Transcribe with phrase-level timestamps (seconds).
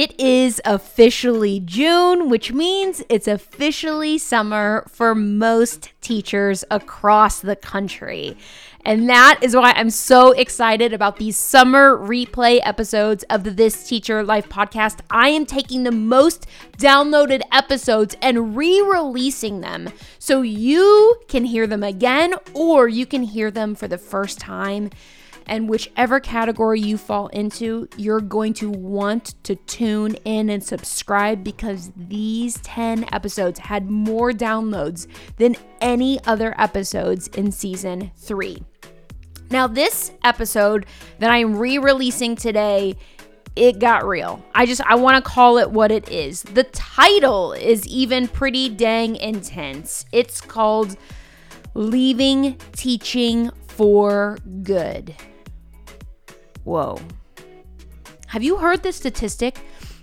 [0.00, 8.34] It is officially June, which means it's officially summer for most teachers across the country.
[8.82, 13.86] And that is why I'm so excited about these summer replay episodes of the This
[13.86, 15.00] Teacher Life podcast.
[15.10, 16.46] I am taking the most
[16.78, 23.22] downloaded episodes and re releasing them so you can hear them again or you can
[23.22, 24.88] hear them for the first time.
[25.46, 31.42] And whichever category you fall into, you're going to want to tune in and subscribe
[31.42, 35.06] because these 10 episodes had more downloads
[35.36, 38.62] than any other episodes in season three.
[39.50, 40.86] Now, this episode
[41.18, 42.96] that I'm re releasing today
[43.56, 44.44] it got real.
[44.54, 46.42] I just I want to call it what it is.
[46.42, 50.04] The title is even pretty dang intense.
[50.12, 50.96] It's called
[51.74, 55.14] Leaving Teaching for Good.
[56.64, 56.98] Whoa.
[58.28, 59.60] Have you heard the statistic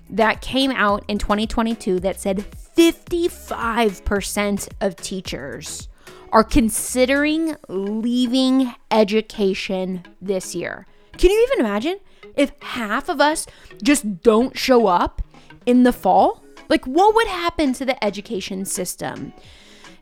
[0.09, 2.45] that came out in 2022 that said
[2.77, 5.87] 55% of teachers
[6.31, 10.85] are considering leaving education this year?
[11.17, 11.99] Can you even imagine
[12.35, 13.47] if half of us
[13.81, 15.21] just don't show up
[15.65, 16.43] in the fall?
[16.69, 19.33] Like, what would happen to the education system?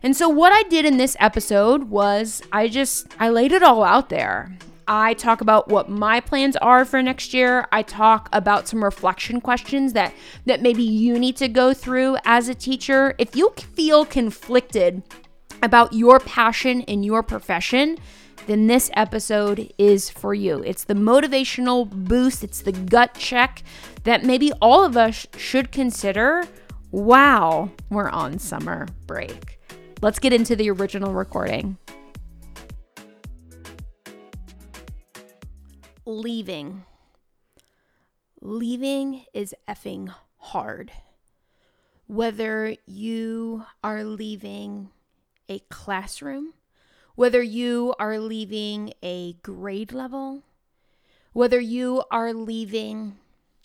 [0.02, 3.82] And so, what I did in this episode was I just I laid it all
[3.82, 4.56] out there.
[4.88, 7.66] I talk about what my plans are for next year.
[7.72, 12.48] I talk about some reflection questions that that maybe you need to go through as
[12.48, 13.14] a teacher.
[13.18, 15.02] If you feel conflicted
[15.62, 17.98] about your passion in your profession,
[18.46, 20.62] then this episode is for you.
[20.62, 23.62] It's the motivational boost, it's the gut check
[24.04, 26.44] that maybe all of us should consider
[26.90, 29.58] while we're on summer break.
[30.00, 31.78] Let's get into the original recording.
[36.06, 36.84] Leaving.
[38.40, 40.92] Leaving is effing hard.
[42.06, 44.90] Whether you are leaving
[45.48, 46.54] a classroom,
[47.16, 50.44] whether you are leaving a grade level,
[51.32, 53.18] whether you are leaving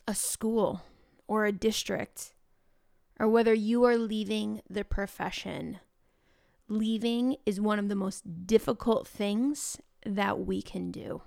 [0.08, 0.82] a school
[1.28, 2.34] or a district,
[3.20, 5.80] or whether you are leaving the profession,
[6.68, 11.22] leaving is one of the most difficult things that we can do.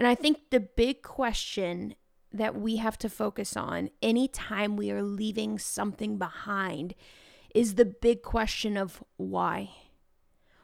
[0.00, 1.94] And I think the big question
[2.32, 6.94] that we have to focus on anytime we are leaving something behind
[7.54, 9.72] is the big question of why.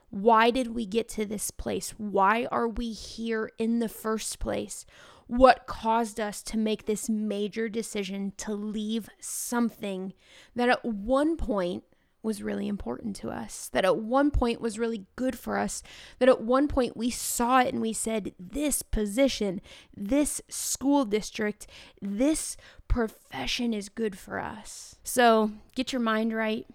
[0.08, 1.90] Why did we get to this place?
[1.98, 4.86] Why are we here in the first place?
[5.26, 10.14] What caused us to make this major decision to leave something
[10.54, 11.84] that at one point
[12.26, 15.82] was really important to us, that at one point was really good for us,
[16.18, 19.62] that at one point we saw it and we said, This position,
[19.96, 21.68] this school district,
[22.02, 22.56] this
[22.88, 24.96] profession is good for us.
[25.04, 26.66] So get your mind right,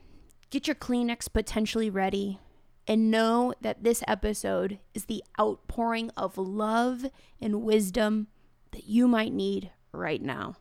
[0.50, 2.40] get your Kleenex potentially ready,
[2.88, 7.06] and know that this episode is the outpouring of love
[7.42, 8.28] and wisdom
[8.72, 10.56] that you might need right now.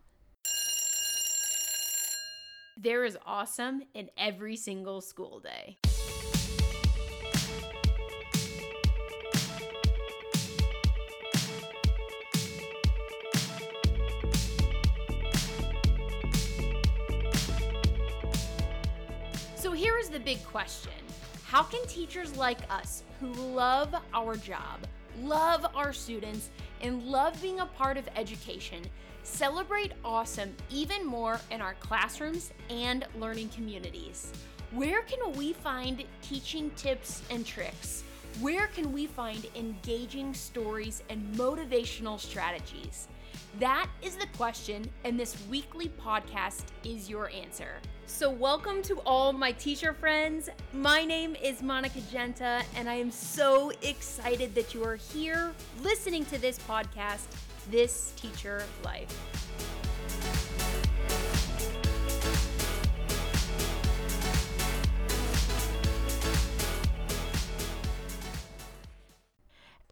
[2.82, 5.76] There is awesome in every single school day.
[19.56, 20.90] So here is the big question
[21.44, 24.86] How can teachers like us who love our job,
[25.20, 26.48] love our students,
[26.80, 28.82] and love being a part of education
[29.30, 34.32] celebrate awesome even more in our classrooms and learning communities.
[34.72, 38.04] Where can we find teaching tips and tricks?
[38.40, 43.08] Where can we find engaging stories and motivational strategies?
[43.58, 47.78] That is the question, and this weekly podcast is your answer.
[48.06, 50.50] So, welcome to all my teacher friends.
[50.72, 55.52] My name is Monica Genta, and I am so excited that you are here
[55.82, 57.26] listening to this podcast
[57.70, 59.14] this teacher life.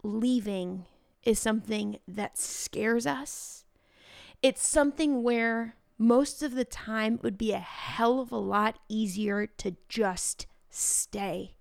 [0.02, 0.86] Leaving
[1.24, 3.64] is something that scares us.
[4.42, 8.78] It's something where most of the time it would be a hell of a lot
[8.88, 11.56] easier to just stay.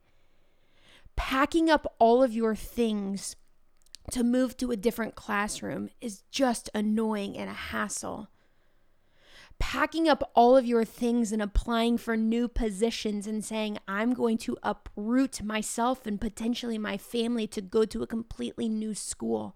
[1.16, 3.36] Packing up all of your things
[4.12, 8.30] to move to a different classroom is just annoying and a hassle.
[9.60, 14.38] Packing up all of your things and applying for new positions and saying, I'm going
[14.40, 19.56] to uproot myself and potentially my family to go to a completely new school.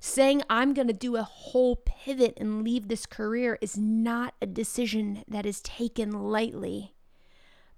[0.00, 4.46] Saying I'm going to do a whole pivot and leave this career is not a
[4.46, 6.91] decision that is taken lightly.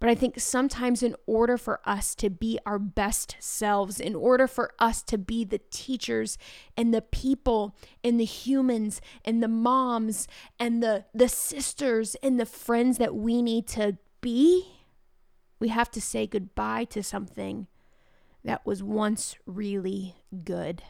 [0.05, 4.47] But I think sometimes, in order for us to be our best selves, in order
[4.47, 6.37] for us to be the teachers
[6.77, 7.75] and the people
[8.05, 10.29] and the humans and the moms
[10.61, 14.75] and the, the sisters and the friends that we need to be,
[15.59, 17.67] we have to say goodbye to something
[18.45, 20.83] that was once really good.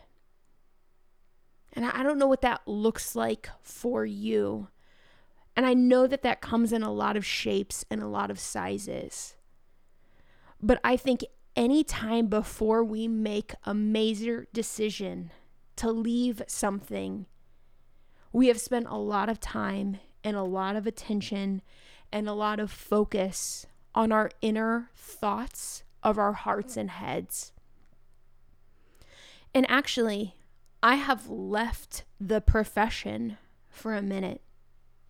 [1.72, 4.70] And I don't know what that looks like for you.
[5.56, 8.40] And I know that that comes in a lot of shapes and a lot of
[8.40, 9.36] sizes.
[10.60, 11.24] But I think
[11.54, 15.30] any time before we make a major decision
[15.76, 17.26] to leave something,
[18.32, 21.62] we have spent a lot of time and a lot of attention
[22.10, 27.52] and a lot of focus on our inner thoughts of our hearts and heads.
[29.54, 30.34] And actually,
[30.82, 33.38] I have left the profession
[33.70, 34.42] for a minute.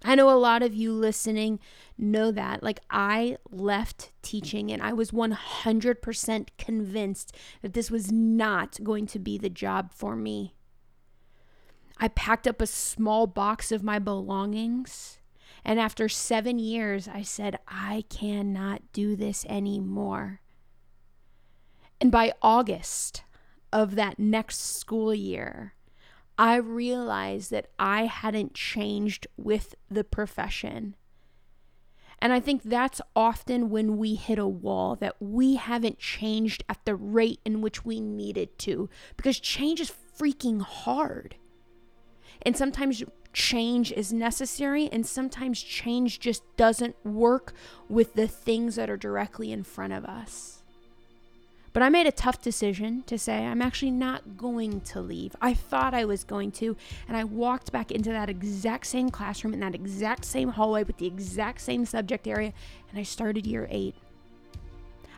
[0.05, 1.59] I know a lot of you listening
[1.97, 2.63] know that.
[2.63, 9.19] Like, I left teaching and I was 100% convinced that this was not going to
[9.19, 10.55] be the job for me.
[11.99, 15.19] I packed up a small box of my belongings.
[15.65, 20.41] And after seven years, I said, I cannot do this anymore.
[22.01, 23.23] And by August
[23.73, 25.74] of that next school year,
[26.39, 30.97] I realized that I hadn't changed with the profession.
[32.21, 36.85] And I think that's often when we hit a wall that we haven't changed at
[36.85, 41.37] the rate in which we needed to because change is freaking hard.
[42.43, 43.03] And sometimes
[43.33, 47.53] change is necessary, and sometimes change just doesn't work
[47.89, 50.64] with the things that are directly in front of us.
[51.75, 55.35] But I made a tough decision to say, I'm actually not going to leave.
[55.43, 56.77] I thought I was going to.
[57.09, 60.99] And I walked back into that exact same classroom in that exact same hallway with
[60.99, 62.53] the exact same subject area.
[62.91, 63.97] And I started year eight.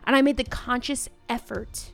[0.07, 1.91] And I made the conscious effort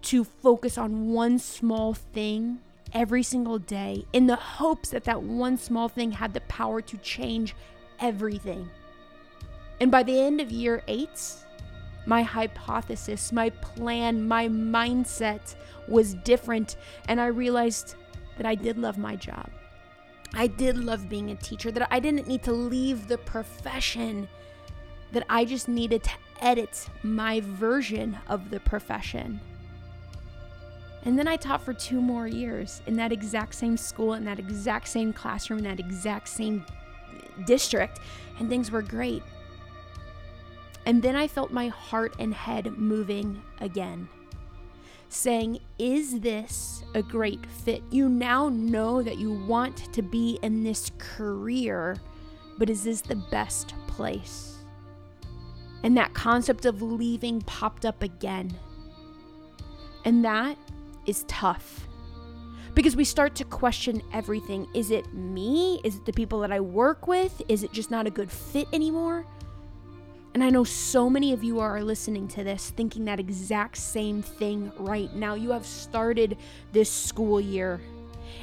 [0.00, 2.58] to focus on one small thing
[2.94, 6.96] every single day in the hopes that that one small thing had the power to
[6.98, 7.54] change
[8.00, 8.70] everything.
[9.78, 11.20] And by the end of year eight,
[12.06, 15.54] my hypothesis, my plan, my mindset
[15.88, 16.76] was different.
[17.08, 17.94] And I realized
[18.36, 19.48] that I did love my job.
[20.34, 24.28] I did love being a teacher, that I didn't need to leave the profession,
[25.12, 26.10] that I just needed to
[26.40, 29.40] edit my version of the profession.
[31.04, 34.38] And then I taught for two more years in that exact same school, in that
[34.38, 36.64] exact same classroom, in that exact same
[37.44, 37.98] district,
[38.38, 39.22] and things were great.
[40.86, 44.08] And then I felt my heart and head moving again,
[45.08, 47.82] saying, Is this a great fit?
[47.90, 51.96] You now know that you want to be in this career,
[52.58, 54.58] but is this the best place?
[55.84, 58.52] And that concept of leaving popped up again.
[60.04, 60.56] And that
[61.06, 61.86] is tough
[62.74, 64.66] because we start to question everything.
[64.74, 65.80] Is it me?
[65.84, 67.42] Is it the people that I work with?
[67.48, 69.26] Is it just not a good fit anymore?
[70.34, 74.22] And I know so many of you are listening to this thinking that exact same
[74.22, 75.34] thing right now.
[75.34, 76.38] You have started
[76.72, 77.82] this school year,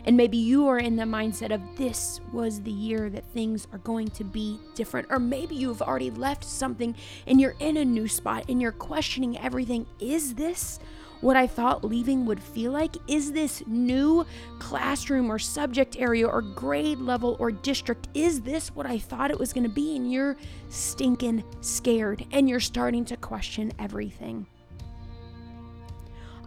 [0.05, 3.79] and maybe you are in the mindset of this was the year that things are
[3.79, 5.07] going to be different.
[5.09, 9.37] Or maybe you've already left something and you're in a new spot and you're questioning
[9.39, 9.87] everything.
[9.99, 10.79] Is this
[11.21, 12.95] what I thought leaving would feel like?
[13.07, 14.25] Is this new
[14.59, 18.07] classroom or subject area or grade level or district?
[18.13, 19.97] Is this what I thought it was going to be?
[19.97, 20.37] And you're
[20.69, 24.47] stinking scared and you're starting to question everything.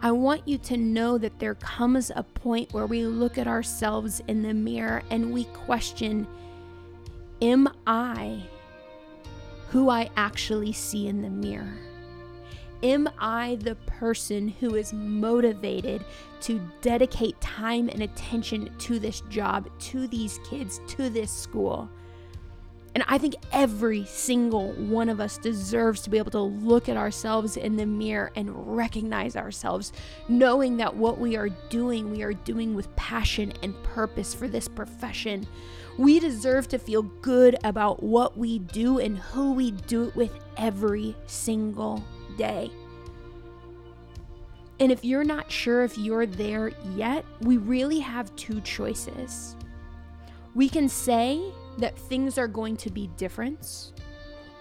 [0.01, 4.21] I want you to know that there comes a point where we look at ourselves
[4.27, 6.27] in the mirror and we question
[7.41, 8.43] Am I
[9.69, 11.77] who I actually see in the mirror?
[12.83, 16.03] Am I the person who is motivated
[16.41, 21.89] to dedicate time and attention to this job, to these kids, to this school?
[22.93, 26.97] And I think every single one of us deserves to be able to look at
[26.97, 29.93] ourselves in the mirror and recognize ourselves,
[30.27, 34.67] knowing that what we are doing, we are doing with passion and purpose for this
[34.67, 35.47] profession.
[35.97, 40.31] We deserve to feel good about what we do and who we do it with
[40.57, 42.71] every single day.
[44.79, 49.55] And if you're not sure if you're there yet, we really have two choices.
[50.55, 51.41] We can say
[51.77, 53.93] that things are going to be different,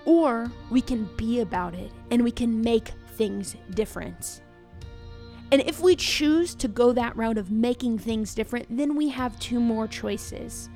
[0.05, 4.43] or we can be about it and we can make things different.
[5.51, 9.39] And if we choose to go that route of making things different, then we have
[9.39, 10.71] two more choices.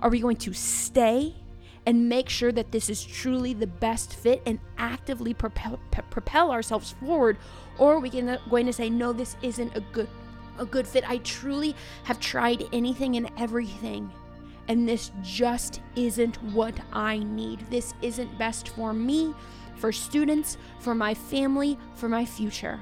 [0.00, 1.34] Are we going to stay
[1.88, 5.80] and make sure that this is truly the best fit and actively propel,
[6.10, 7.38] propel ourselves forward?
[7.78, 10.08] Or are we uh, going to say, no, this isn't a good,
[10.58, 11.08] a good fit?
[11.08, 14.12] I truly have tried anything and everything
[14.68, 17.60] and this just isn't what I need.
[17.70, 19.34] This isn't best for me,
[19.76, 22.78] for students, for my family, for my future.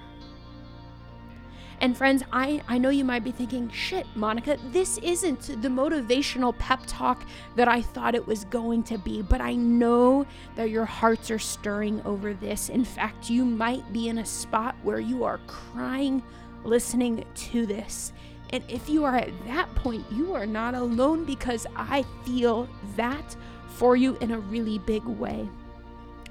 [1.80, 6.56] And friends, I, I know you might be thinking, shit, Monica, this isn't the motivational
[6.59, 10.87] pep talk that I thought it was going to be, but I know that your
[10.87, 12.71] hearts are stirring over this.
[12.71, 16.23] In fact, you might be in a spot where you are crying
[16.64, 18.12] listening to this.
[18.50, 23.37] And if you are at that point, you are not alone because I feel that
[23.68, 25.49] for you in a really big way.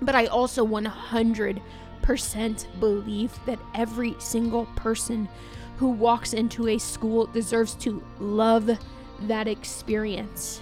[0.02, 1.62] But I also 100%
[2.80, 5.28] believe that every single person
[5.78, 8.70] who walks into a school deserves to love
[9.22, 10.62] that experience.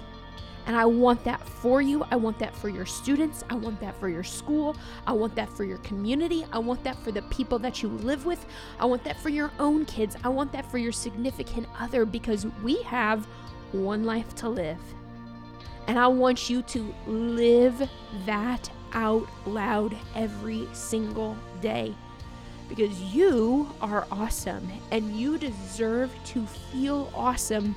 [0.66, 2.04] And I want that for you.
[2.10, 3.44] I want that for your students.
[3.50, 4.76] I want that for your school.
[5.06, 6.46] I want that for your community.
[6.52, 8.44] I want that for the people that you live with.
[8.80, 10.16] I want that for your own kids.
[10.24, 13.26] I want that for your significant other because we have
[13.72, 14.78] one life to live.
[15.86, 17.88] And I want you to live
[18.24, 21.94] that out loud every single day
[22.68, 27.76] because you are awesome and you deserve to feel awesome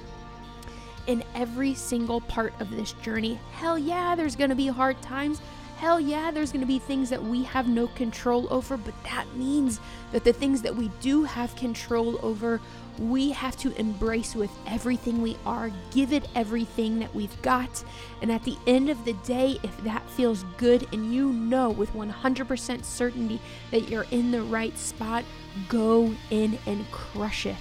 [1.07, 3.39] in every single part of this journey.
[3.53, 5.41] Hell yeah, there's to be hard times.
[5.77, 9.27] Hell yeah, there's going to be things that we have no control over, but that
[9.35, 9.79] means
[10.11, 12.59] that the things that we do have control over,
[12.97, 17.83] we have to embrace with everything we are, give it everything that we've got.
[18.23, 21.93] And at the end of the day, if that feels good and you know with
[21.93, 25.23] 100% certainty that you're in the right spot,
[25.69, 27.55] go in and crush it.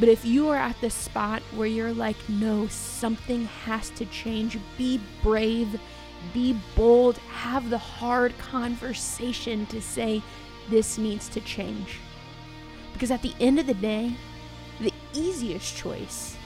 [0.00, 4.58] But if you are at the spot where you're like, no, something has to change,
[4.76, 5.78] be brave,
[6.32, 10.22] be bold, have the hard conversation to say,
[10.70, 11.98] this needs to change.
[12.92, 14.14] Because at the end of the day,
[14.80, 16.36] the easiest choice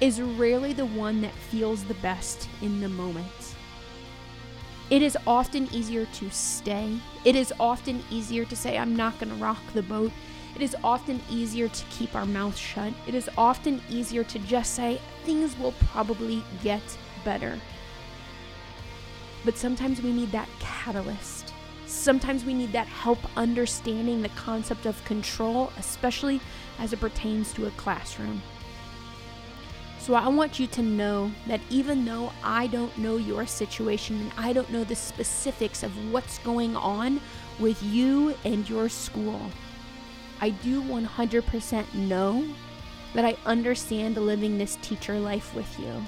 [0.00, 3.56] is rarely the one that feels the best in the moment.
[4.90, 6.98] It is often easier to stay.
[7.24, 10.12] It is often easier to say, I'm not going to rock the boat.
[10.54, 12.92] It is often easier to keep our mouth shut.
[13.06, 16.82] It is often easier to just say, things will probably get
[17.24, 17.58] better.
[19.44, 21.52] But sometimes we need that catalyst.
[21.86, 26.40] Sometimes we need that help understanding the concept of control, especially
[26.78, 28.40] as it pertains to a classroom.
[29.98, 34.32] So I want you to know that even though I don't know your situation and
[34.36, 37.20] I don't know the specifics of what's going on
[37.60, 39.40] with you and your school,
[40.40, 42.44] I do 100% know
[43.14, 46.04] that I understand living this teacher life with you.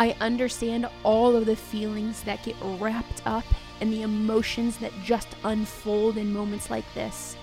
[0.00, 3.44] I understand all of the feelings that get wrapped up
[3.82, 7.36] and the emotions that just unfold in moments like this.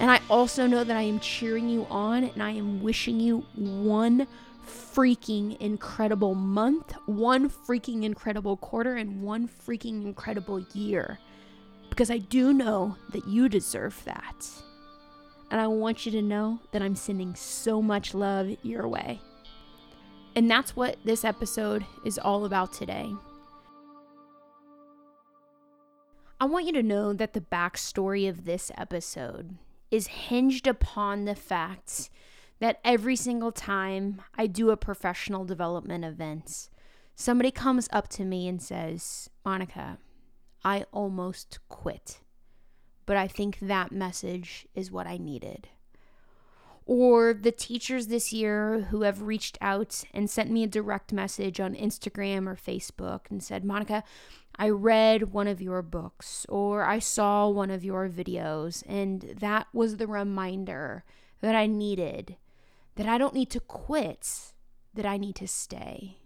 [0.00, 3.46] And I also know that I am cheering you on and I am wishing you
[3.54, 4.26] one
[4.66, 11.20] freaking incredible month, one freaking incredible quarter, and one freaking incredible year.
[11.90, 14.50] Because I do know that you deserve that.
[15.52, 19.20] And I want you to know that I'm sending so much love your way.
[20.34, 23.12] And that's what this episode is all about today.
[26.40, 29.58] I want you to know that the backstory of this episode
[29.90, 32.10] is hinged upon the fact
[32.60, 36.70] that every single time I do a professional development event,
[37.14, 39.98] somebody comes up to me and says, Monica,
[40.64, 42.20] I almost quit
[43.06, 45.68] but I think that message is what I needed.
[46.84, 51.60] Or the teachers this year who have reached out and sent me a direct message
[51.60, 54.02] on Instagram or Facebook and said, Monica,
[54.56, 59.68] I read one of your books or I saw one of your videos, and that
[59.72, 61.04] was the reminder
[61.40, 62.36] that I needed
[62.96, 64.52] that I don't need to quit,
[64.94, 66.18] that I need to stay.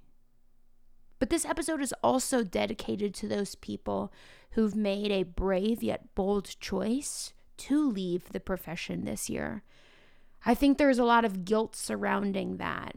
[1.18, 4.12] But this episode is also dedicated to those people
[4.50, 9.62] who've made a brave yet bold choice to leave the profession this year.
[10.48, 12.94] I think there's a lot of guilt surrounding that.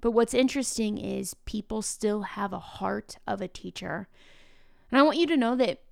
[0.00, 4.08] But what's interesting is people still have a heart of a teacher.
[4.90, 5.82] And I want you to know that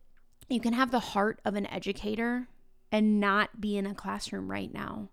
[0.49, 2.47] you can have the heart of an educator
[2.93, 5.09] and not be in a classroom right now.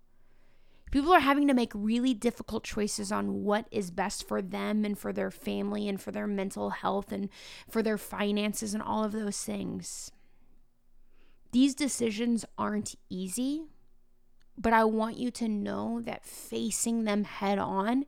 [0.92, 4.96] People are having to make really difficult choices on what is best for them and
[4.96, 7.28] for their family and for their mental health and
[7.68, 10.12] for their finances and all of those things.
[11.50, 13.64] These decisions aren't easy,
[14.56, 18.06] but I want you to know that facing them head on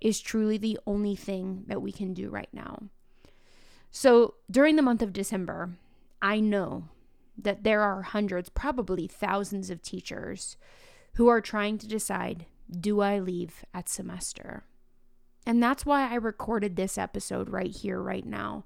[0.00, 2.84] is truly the only thing that we can do right now.
[3.90, 5.70] So during the month of December,
[6.20, 6.84] I know
[7.38, 10.56] that there are hundreds, probably thousands of teachers
[11.14, 14.64] who are trying to decide do I leave at semester?
[15.46, 18.64] And that's why I recorded this episode right here, right now,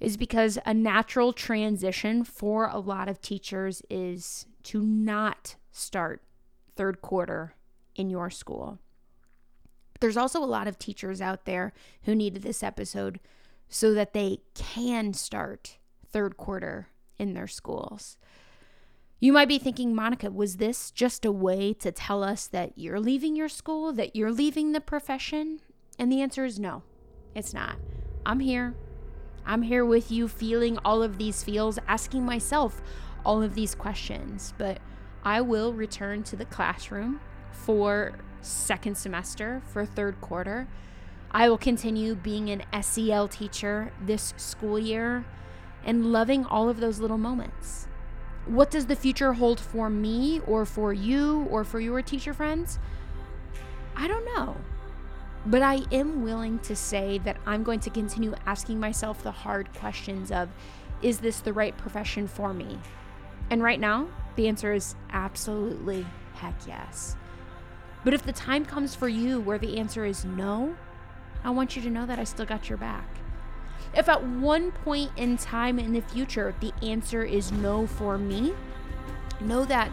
[0.00, 6.22] is because a natural transition for a lot of teachers is to not start
[6.76, 7.54] third quarter
[7.94, 8.78] in your school.
[10.00, 11.72] There's also a lot of teachers out there
[12.02, 13.20] who needed this episode
[13.68, 15.78] so that they can start
[16.10, 18.16] third quarter in their schools.
[19.20, 22.98] You might be thinking, Monica, was this just a way to tell us that you're
[22.98, 25.60] leaving your school, that you're leaving the profession?
[25.98, 26.82] And the answer is no,
[27.34, 27.76] it's not.
[28.24, 28.74] I'm here.
[29.44, 32.80] I'm here with you, feeling all of these feels, asking myself
[33.24, 34.54] all of these questions.
[34.56, 34.78] But
[35.24, 37.20] I will return to the classroom
[37.52, 40.66] for second semester, for third quarter.
[41.30, 45.24] I will continue being an SEL teacher this school year
[45.84, 47.86] and loving all of those little moments.
[48.46, 52.78] What does the future hold for me or for you or for your teacher friends?
[53.94, 54.56] I don't know.
[55.46, 59.72] But I am willing to say that I'm going to continue asking myself the hard
[59.74, 60.48] questions of
[61.02, 62.78] is this the right profession for me?
[63.50, 67.16] And right now, the answer is absolutely heck yes.
[68.04, 70.74] But if the time comes for you where the answer is no,
[71.44, 73.06] I want you to know that I still got your back.
[73.94, 78.54] If at one point in time in the future the answer is no for me,
[79.40, 79.90] know that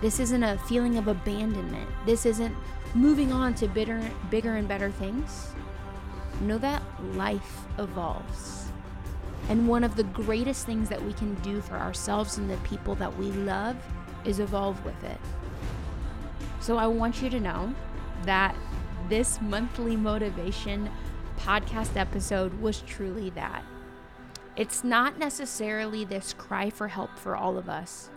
[0.00, 1.88] this isn't a feeling of abandonment.
[2.06, 2.54] This isn't
[2.94, 5.52] moving on to bigger, bigger and better things.
[6.40, 6.82] Know that
[7.14, 8.61] life evolves.
[9.48, 12.94] And one of the greatest things that we can do for ourselves and the people
[12.96, 13.76] that we love
[14.24, 15.18] is evolve with it.
[16.60, 17.74] So I want you to know
[18.24, 18.54] that
[19.08, 20.88] this monthly motivation
[21.38, 23.64] podcast episode was truly that.
[24.54, 28.10] It's not necessarily this cry for help for all of us.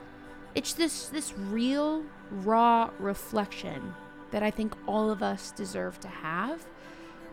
[0.54, 3.94] It's this this real raw reflection
[4.32, 6.66] that I think all of us deserve to have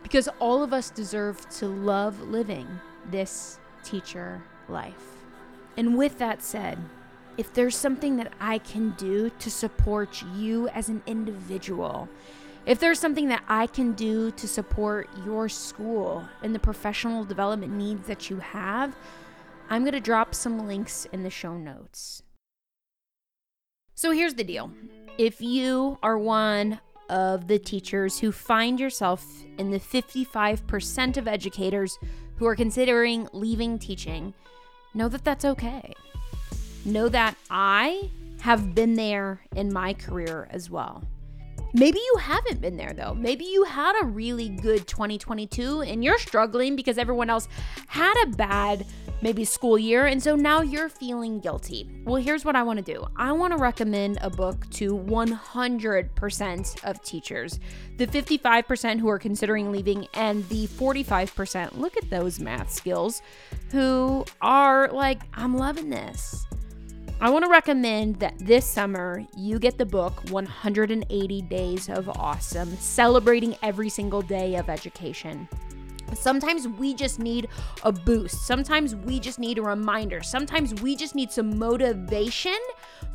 [0.01, 2.67] because all of us deserve to love living
[3.09, 5.25] this teacher life.
[5.77, 6.77] And with that said,
[7.37, 12.07] if there's something that I can do to support you as an individual,
[12.65, 17.73] if there's something that I can do to support your school and the professional development
[17.73, 18.95] needs that you have,
[19.69, 22.23] I'm going to drop some links in the show notes.
[23.95, 24.71] So here's the deal
[25.17, 29.25] if you are one of the teachers who find yourself
[29.57, 31.99] in the 55% of educators
[32.37, 34.33] who are considering leaving teaching,
[34.93, 35.93] know that that's okay.
[36.85, 38.09] Know that I
[38.41, 41.03] have been there in my career as well.
[41.75, 43.15] Maybe you haven't been there though.
[43.15, 47.47] Maybe you had a really good 2022 and you're struggling because everyone else
[47.87, 48.85] had a bad
[49.23, 51.89] maybe school year and so now you're feeling guilty.
[52.03, 53.07] Well, here's what I want to do.
[53.15, 57.59] I want to recommend a book to 100% of teachers.
[57.97, 63.23] The 55% who are considering leaving and the 45%, look at those math skills,
[63.71, 66.45] who are like I'm loving this.
[67.23, 72.75] I want to recommend that this summer you get the book 180 Days of Awesome,
[72.75, 75.47] celebrating every single day of education.
[76.15, 77.47] Sometimes we just need
[77.83, 78.45] a boost.
[78.45, 80.21] Sometimes we just need a reminder.
[80.21, 82.57] Sometimes we just need some motivation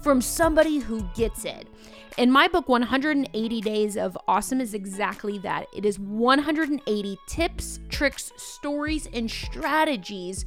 [0.01, 1.69] from somebody who gets it.
[2.17, 5.67] In my book, 180 Days of Awesome is exactly that.
[5.77, 10.47] It is 180 tips, tricks, stories, and strategies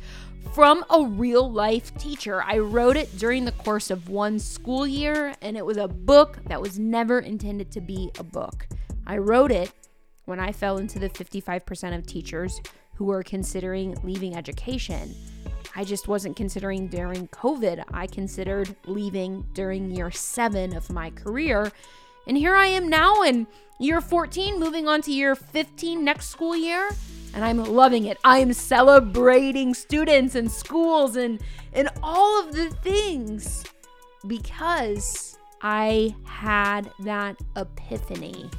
[0.53, 2.43] from a real life teacher.
[2.43, 6.39] I wrote it during the course of one school year, and it was a book
[6.47, 8.67] that was never intended to be a book.
[9.07, 9.71] I wrote it
[10.25, 12.59] when I fell into the 55% of teachers
[12.95, 15.15] who were considering leaving education.
[15.75, 17.83] I just wasn't considering during COVID.
[17.93, 21.71] I considered leaving during year seven of my career.
[22.27, 23.47] And here I am now in
[23.79, 26.89] year 14, moving on to year 15 next school year
[27.33, 28.17] and I'm loving it.
[28.23, 31.41] I am celebrating students and schools and
[31.73, 33.63] and all of the things
[34.27, 38.49] because I had that epiphany.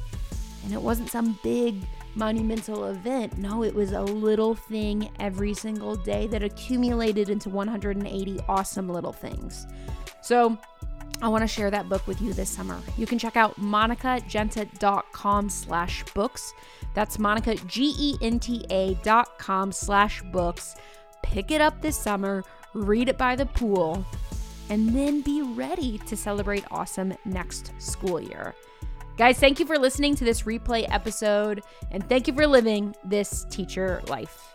[0.63, 1.75] And it wasn't some big
[2.15, 3.37] monumental event.
[3.37, 9.11] No, it was a little thing every single day that accumulated into 180 awesome little
[9.11, 9.67] things.
[10.21, 10.57] So,
[11.23, 12.77] I want to share that book with you this summer.
[12.97, 16.53] You can check out monicagenta.com slash books.
[16.93, 20.75] That's Monica, G-E-N-T-A dot com slash books.
[21.23, 24.05] Pick it up this summer, read it by the pool,
[24.69, 28.53] and then be ready to celebrate awesome next school year.
[29.17, 33.45] Guys, thank you for listening to this replay episode and thank you for living this
[33.49, 34.52] teacher life.